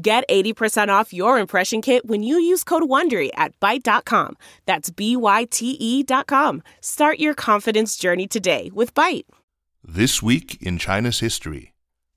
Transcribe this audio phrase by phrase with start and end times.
[0.00, 4.36] Get 80% off your impression kit when you use code WONDERY at Byte.com.
[4.64, 6.62] That's B-Y-T-E dot com.
[6.80, 9.24] Start your confidence journey today with Byte.
[9.82, 11.74] This week in China's history,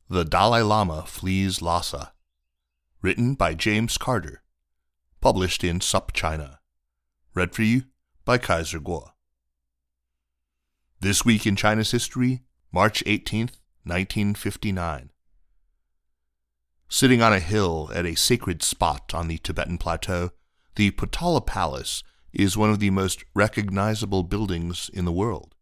[0.08, 2.14] the Dalai Lama flees Lhasa.
[3.02, 4.44] Written by James Carter.
[5.20, 6.60] Published in Sup China.
[7.34, 7.86] Read for you
[8.26, 9.14] by Kaiser Kuo.
[11.00, 15.11] This week in China's history, March 18th, 1959.
[16.94, 20.32] Sitting on a hill at a sacred spot on the Tibetan plateau,
[20.76, 25.56] the Potala Palace is one of the most recognizable buildings in the world.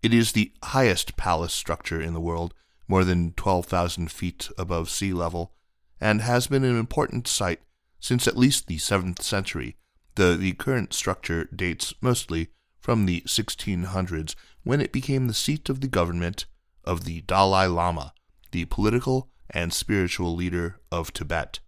[0.00, 2.54] It is the highest palace structure in the world,
[2.86, 5.54] more than 12,000 feet above sea level,
[6.00, 7.60] and has been an important site
[7.98, 9.76] since at least the 7th century,
[10.14, 15.80] though the current structure dates mostly from the 1600s when it became the seat of
[15.80, 16.46] the government
[16.84, 18.14] of the Dalai Lama,
[18.52, 21.60] the political and spiritual leader of Tibet.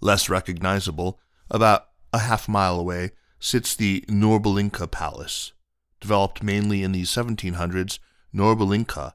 [0.00, 5.52] Less recognizable, about a half mile away, sits the Norbulingka Palace.
[6.00, 7.98] Developed mainly in the 1700s,
[8.34, 9.14] Norbulingka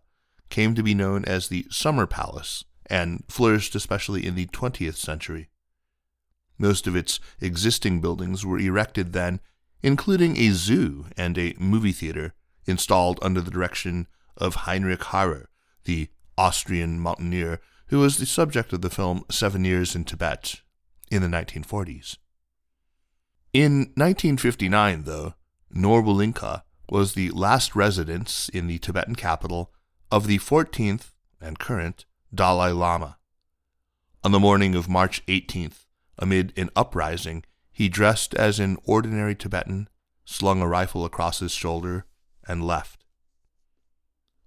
[0.50, 5.50] came to be known as the Summer Palace and flourished especially in the 20th century.
[6.58, 9.40] Most of its existing buildings were erected then,
[9.82, 12.34] including a zoo and a movie theater
[12.66, 14.08] installed under the direction
[14.38, 15.50] of Heinrich Harrer,
[15.86, 16.10] the
[16.42, 20.61] Austrian mountaineer who was the subject of the film Seven Years in Tibet
[21.11, 22.17] in the 1940s.
[23.53, 25.36] In 1959, though,
[25.72, 29.71] Norbulingka was the last residence in the Tibetan capital
[30.10, 33.17] of the 14th and current Dalai Lama.
[34.23, 35.86] On the morning of March 18th,
[36.17, 39.89] amid an uprising, he dressed as an ordinary Tibetan,
[40.26, 42.05] slung a rifle across his shoulder,
[42.48, 43.01] and left.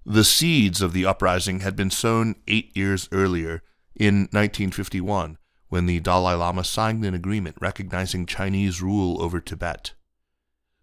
[0.06, 3.62] The seeds of the uprising had been sown eight years earlier,
[3.96, 5.38] in 1951,
[5.68, 9.94] when the Dalai Lama signed an agreement recognizing Chinese rule over Tibet.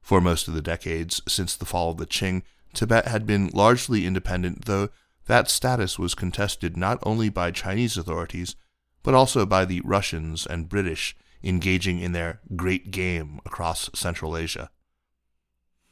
[0.01, 2.43] For most of the decades since the fall of the Qing,
[2.73, 4.89] Tibet had been largely independent, though
[5.27, 8.55] that status was contested not only by Chinese authorities,
[9.03, 14.69] but also by the Russians and British engaging in their great game across Central Asia.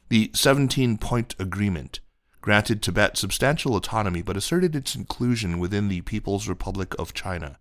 [0.08, 2.00] The 17 point agreement
[2.40, 7.58] granted Tibet substantial autonomy but asserted its inclusion within the People's Republic of China.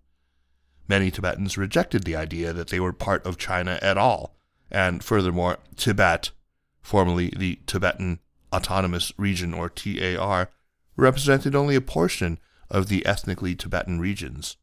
[0.88, 4.36] Many Tibetans rejected the idea that they were part of China at all,
[4.72, 6.32] and furthermore, Tibet,
[6.82, 8.20] formerly the Tibetan
[8.54, 10.50] Autonomous Region or TAR,
[10.96, 14.58] represented only a portion of the ethnically Tibetan regions.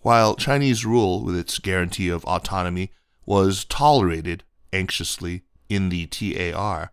[0.00, 2.90] While Chinese rule, with its guarantee of autonomy,
[3.26, 6.92] was tolerated anxiously in the TAR,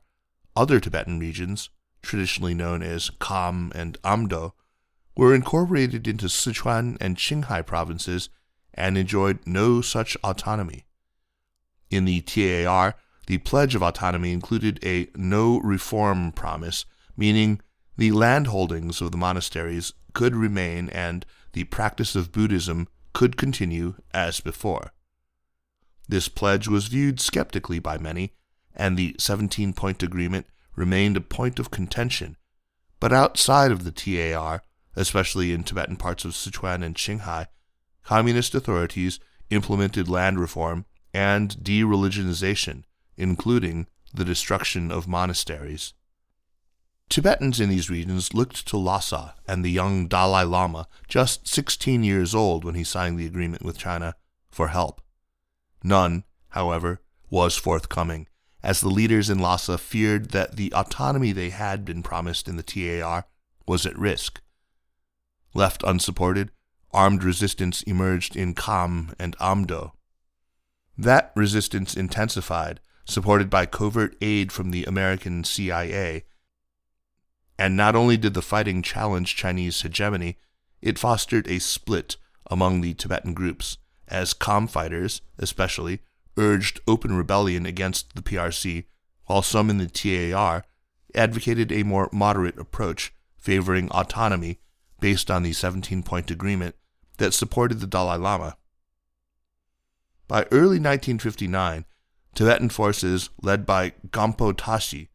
[0.56, 1.70] other Tibetan regions,
[2.08, 4.54] traditionally known as Kham and Amdo,
[5.16, 8.30] were incorporated into Sichuan and Qinghai provinces
[8.74, 10.86] and enjoyed no such autonomy.
[11.90, 12.96] In the TAR,
[13.28, 16.86] the Pledge of Autonomy included a no reform promise,
[17.18, 17.60] meaning
[17.98, 24.40] the landholdings of the monasteries could remain and the practice of Buddhism could continue as
[24.40, 24.94] before.
[26.08, 28.34] This pledge was viewed skeptically by many,
[28.74, 30.46] and the 17 point agreement
[30.78, 32.38] remained a point of contention,
[33.02, 34.62] but outside of the TAR,
[34.96, 37.48] especially in Tibetan parts of Sichuan and Qinghai,
[38.04, 42.84] communist authorities implemented land reform and de religionization,
[43.18, 45.94] including the destruction of monasteries.
[47.10, 52.36] Tibetans in these regions looked to Lhasa and the young Dalai Lama, just 16 years
[52.36, 54.16] old when he signed the agreement with China,
[54.52, 55.02] for help.
[55.84, 58.28] None, however, was forthcoming,
[58.64, 62.64] as the leaders in Lhasa feared that the autonomy they had been promised in the
[62.64, 63.26] TAR
[63.68, 64.42] was at risk.
[65.54, 66.52] Left unsupported,
[66.92, 69.92] armed resistance emerged in Kham and Amdo.
[70.98, 76.24] That resistance intensified, supported by covert aid from the American CIA.
[77.60, 80.38] And not only did the fighting challenge Chinese hegemony,
[80.82, 82.18] it fostered a split
[82.50, 83.78] among the Tibetan groups,
[84.08, 86.00] as Kham fighters, especially,
[86.38, 88.86] urged open rebellion against the PRC,
[89.26, 90.64] while some in the TAR
[91.16, 94.60] advocated a more moderate approach favoring autonomy
[95.00, 96.76] based on the 17 point agreement
[97.18, 98.58] that supported the Dalai Lama.
[100.28, 101.86] By early 1959,
[102.36, 105.10] Tibetan forces led by Gompo Tashi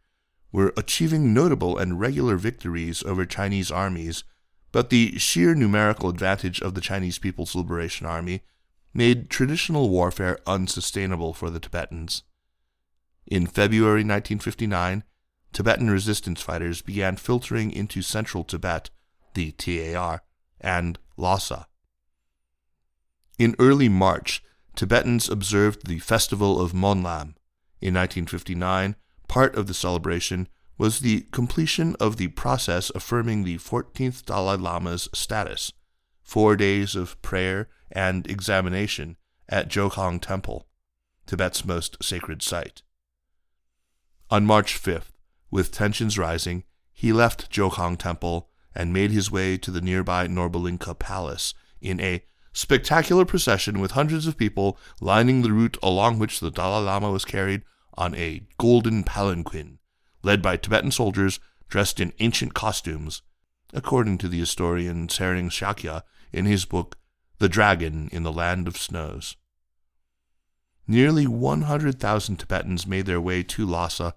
[0.51, 4.25] were achieving notable and regular victories over Chinese armies,
[4.71, 8.43] but the sheer numerical advantage of the Chinese People's Liberation Army
[8.95, 12.23] made traditional warfare unsustainable for the Tibetans.
[13.27, 15.05] In February 1959,
[15.53, 18.91] Tibetan resistance fighters began filtering into central Tibet,
[19.35, 20.23] the TAR,
[20.61, 21.67] and Lhasa.
[23.39, 24.43] In early March,
[24.75, 27.35] Tibetans observed the Festival of Monlam.
[27.81, 28.97] In 1959,
[29.29, 30.49] part of the celebration
[30.79, 35.73] was the completion of the process affirming the 14th Dalai Lama's status,
[36.23, 39.17] four days of prayer and examination
[39.49, 40.67] at Jokhang Temple,
[41.27, 42.83] Tibet's most sacred site.
[44.31, 45.13] On March 5th,
[45.51, 50.99] with tensions rising, he left Jokhang Temple and made his way to the nearby Norbulingka
[50.99, 56.51] Palace in a spectacular procession with hundreds of people lining the route along which the
[56.51, 57.63] Dalai Lama was carried
[57.95, 59.79] on a golden palanquin,
[60.23, 63.23] led by Tibetan soldiers dressed in ancient costumes,
[63.75, 66.03] according to the historian Tsering Shakya
[66.33, 66.97] in his book
[67.43, 69.35] The Dragon in the Land of Snows.
[70.87, 74.15] Nearly 100,000 Tibetans made their way to Lhasa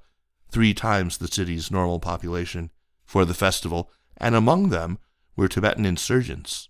[0.52, 2.70] three times the city's normal population,
[3.04, 5.00] for the festival, and among them
[5.36, 6.70] were Tibetan insurgents.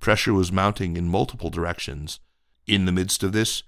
[0.00, 2.20] Pressure was mounting in multiple directions.
[2.66, 3.62] In the midst of this,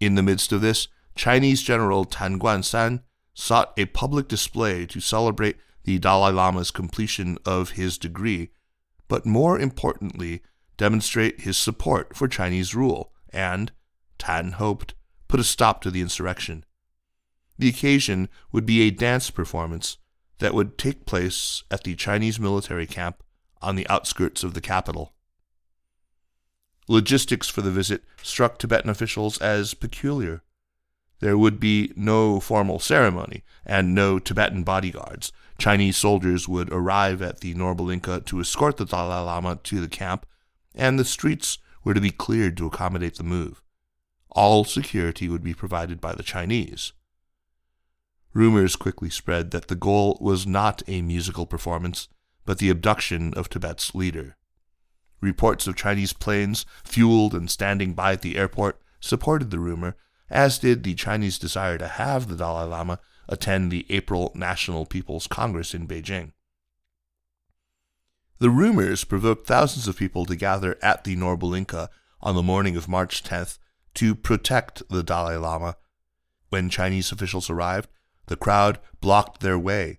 [0.00, 3.02] in the midst of this, Chinese General Tan Guan-san
[3.34, 8.48] sought a public display to celebrate the Dalai Lama's completion of his degree,
[9.08, 10.40] but more importantly,
[10.76, 13.72] demonstrate his support for Chinese rule and,
[14.18, 14.94] Tan hoped,
[15.28, 16.64] put a stop to the insurrection.
[17.58, 19.98] The occasion would be a dance performance
[20.38, 23.22] that would take place at the Chinese military camp
[23.62, 25.14] on the outskirts of the capital.
[26.88, 30.42] Logistics for the visit struck Tibetan officials as peculiar.
[31.20, 35.32] There would be no formal ceremony and no Tibetan bodyguards.
[35.56, 40.26] Chinese soldiers would arrive at the Norbulingka to escort the Dalai Lama to the camp,
[40.74, 43.62] and the streets were to be cleared to accommodate the move.
[44.30, 46.92] All security would be provided by the Chinese.
[48.32, 52.08] Rumors quickly spread that the goal was not a musical performance,
[52.44, 54.36] but the abduction of Tibet's leader.
[55.20, 59.96] Reports of Chinese planes, fueled and standing by at the airport, supported the rumor,
[60.28, 62.98] as did the Chinese desire to have the Dalai Lama
[63.28, 66.32] attend the April National People's Congress in Beijing.
[68.38, 71.88] The rumors provoked thousands of people to gather at the Norbulingka
[72.20, 73.58] on the morning of March 10th
[73.94, 75.76] to protect the Dalai Lama.
[76.48, 77.88] When Chinese officials arrived,
[78.26, 79.98] the crowd blocked their way.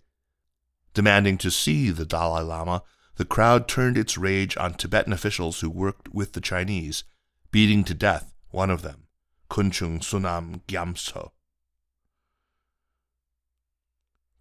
[0.94, 2.84] Demanding to see the Dalai Lama,
[3.16, 7.06] the crowd turned its rage on Tibetan officials who worked with the Chinese,
[7.52, 9.08] beating to death one of them,
[9.50, 11.32] Kunchung Sunam Gyamtso.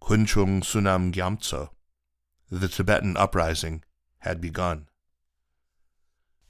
[0.01, 1.69] Kunchung Sunam Gyamtso.
[2.49, 3.83] The Tibetan uprising
[4.19, 4.87] had begun.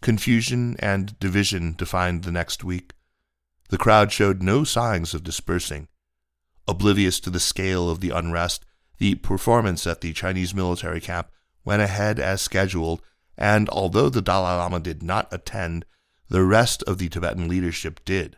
[0.01, 2.93] Confusion and division defined the next week.
[3.69, 5.87] The crowd showed no signs of dispersing.
[6.67, 8.65] Oblivious to the scale of the unrest,
[8.97, 11.29] the performance at the Chinese military camp
[11.63, 13.01] went ahead as scheduled,
[13.37, 15.85] and although the Dalai Lama did not attend,
[16.29, 18.37] the rest of the Tibetan leadership did.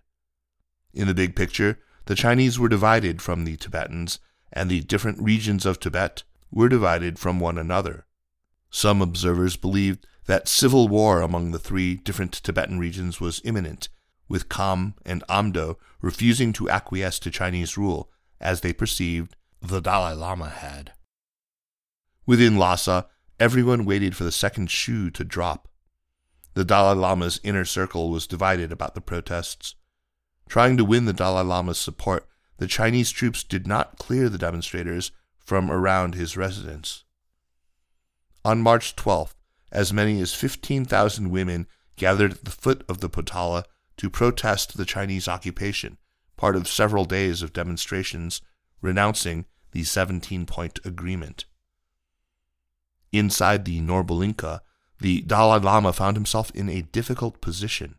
[0.93, 4.19] In the big picture, the Chinese were divided from the Tibetans,
[4.53, 8.05] and the different regions of Tibet were divided from one another.
[8.69, 13.89] Some observers believed that civil war among the three different Tibetan regions was imminent,
[14.27, 20.13] with Kham and Amdo refusing to acquiesce to Chinese rule as they perceived the Dalai
[20.13, 20.93] Lama had.
[22.25, 23.07] Within Lhasa,
[23.39, 25.69] everyone waited for the second shoe to drop.
[26.53, 29.75] The Dalai Lama's inner circle was divided about the protests.
[30.49, 32.27] Trying to win the Dalai Lama's support,
[32.57, 35.11] the Chinese troops did not clear the demonstrators
[35.47, 37.05] from around his residence.
[38.43, 39.33] On March 12th,
[39.71, 43.63] as many as 15,000 women gathered at the foot of the Potala
[43.95, 45.97] to protest the Chinese occupation
[46.35, 48.41] part of several days of demonstrations
[48.81, 51.45] renouncing the 17 point agreement.
[53.13, 54.59] Inside the Norbulingka,
[54.99, 57.95] the Dalai Lama found himself in a difficult position.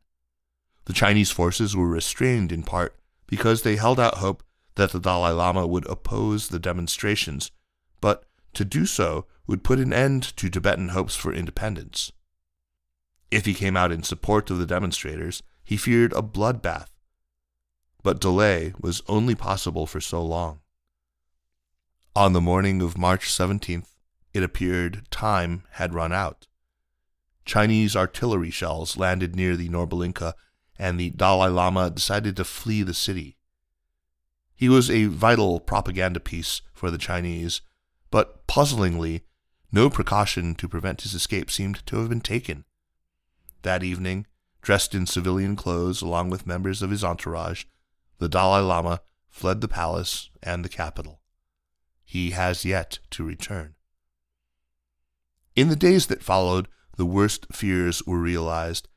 [0.84, 2.94] The Chinese forces were restrained in part
[3.26, 4.42] because they held out hope
[4.78, 7.50] that the Dalai Lama would oppose the demonstrations,
[8.00, 12.10] but to do so would put an end to Tibetan hopes for independence.
[13.30, 16.88] If he came out in support of the demonstrators, he feared a bloodbath
[18.02, 20.60] but delay was only possible for so long.
[22.14, 23.94] On the morning of March 17th,
[24.32, 26.46] it appeared time had run out.
[27.44, 30.34] Chinese artillery shells landed near the Norbulingka,
[30.78, 33.37] and the Dalai Lama decided to flee the city.
[34.58, 37.60] He was a vital propaganda piece for the Chinese,
[38.10, 39.22] but puzzlingly,
[39.70, 42.64] no precaution to prevent his escape seemed to have been taken.
[43.62, 44.26] That evening,
[44.60, 47.66] dressed in civilian clothes along with members of his entourage,
[48.18, 51.20] the Dalai Lama fled the palace and the capital.
[52.04, 53.76] He has yet to return.
[55.54, 58.88] In the days that followed, the worst fears were realized.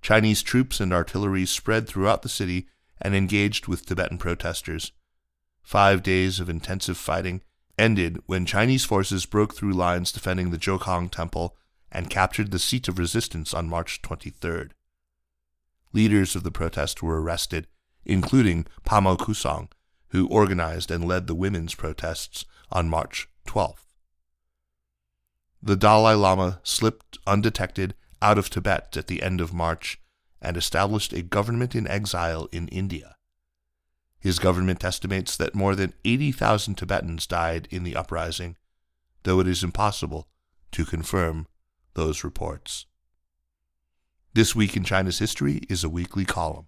[0.00, 2.68] Chinese troops and artillery spread throughout the city
[3.02, 4.92] and engaged with Tibetan protesters.
[5.70, 7.42] Five days of intensive fighting
[7.78, 11.56] ended when Chinese forces broke through lines defending the Jokhang Temple
[11.92, 14.72] and captured the seat of resistance on March 23rd.
[15.92, 17.68] Leaders of the protest were arrested,
[18.04, 19.68] including Pamo Kusang,
[20.08, 23.86] who organized and led the women's protests on March 12th.
[25.62, 30.00] The Dalai Lama slipped undetected out of Tibet at the end of March
[30.42, 33.14] and established a government in exile in India.
[34.20, 38.56] His government estimates that more than 80,000 Tibetans died in the uprising,
[39.22, 40.28] though it is impossible
[40.72, 41.46] to confirm
[41.94, 42.86] those reports.
[44.34, 46.66] This Week in China's History is a weekly column.